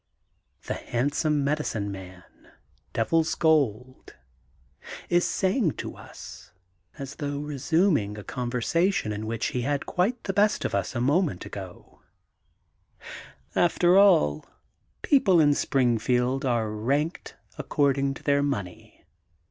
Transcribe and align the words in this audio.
The 0.65 0.73
Handsome 0.73 1.43
Medicine 1.43 1.91
Man, 1.91 2.23
Devil's 2.91 3.35
Gold, 3.35 4.15
is 5.09 5.25
saying 5.27 5.73
to 5.73 5.95
us, 5.95 6.51
as 6.97 7.17
though 7.17 7.37
resuming 7.37 8.17
a 8.17 8.23
conversation 8.23 9.11
in 9.13 9.27
which 9.27 9.49
he 9.49 9.61
had 9.61 9.85
quite 9.85 10.23
the 10.23 10.33
best 10.33 10.65
of 10.65 10.73
us 10.73 10.95
a 10.95 11.01
moment 11.01 11.45
ago: 11.45 12.01
After 13.53 13.95
all, 13.95 14.43
people 15.03 15.35
are 15.35 15.35
ranked 15.39 15.49
in 15.49 15.53
Spring 15.53 15.99
field 15.99 16.45
according 17.59 18.15
to 18.15 18.23
their 18.23 18.41
money. 18.41 19.05